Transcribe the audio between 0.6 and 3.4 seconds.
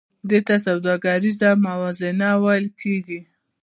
سوداګریزه موازنه ویل کېږي